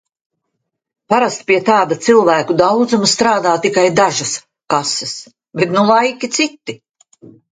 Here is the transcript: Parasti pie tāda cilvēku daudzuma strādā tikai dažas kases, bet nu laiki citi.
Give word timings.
Parasti 1.13 1.43
pie 1.51 1.57
tāda 1.67 1.97
cilvēku 2.05 2.55
daudzuma 2.61 3.09
strādā 3.11 3.53
tikai 3.65 3.83
dažas 3.99 4.33
kases, 4.75 5.13
bet 5.61 5.75
nu 5.77 5.85
laiki 5.93 6.31
citi. 6.39 6.77